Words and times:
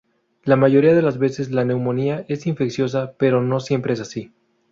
La 0.45 0.55
mayoría 0.55 0.95
de 0.95 1.03
las 1.03 1.19
veces 1.19 1.51
la 1.51 1.63
neumonía 1.63 2.25
es 2.27 2.47
infecciosa, 2.47 3.13
pero 3.19 3.43
no 3.43 3.59
siempre 3.59 3.93
es 3.93 3.99
así. 3.99 4.33